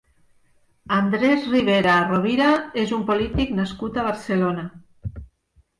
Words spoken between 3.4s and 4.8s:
nascut a Barcelona.